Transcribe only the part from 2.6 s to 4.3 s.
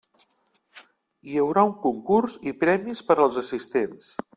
premis per als assistents.